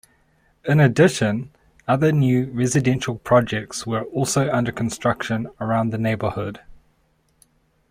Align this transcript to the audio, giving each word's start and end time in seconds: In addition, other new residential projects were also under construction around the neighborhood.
In 0.65 0.79
addition, 0.79 1.51
other 1.87 2.11
new 2.11 2.45
residential 2.49 3.19
projects 3.19 3.85
were 3.85 4.05
also 4.05 4.49
under 4.49 4.71
construction 4.71 5.47
around 5.59 5.91
the 5.91 5.99
neighborhood. 5.99 6.59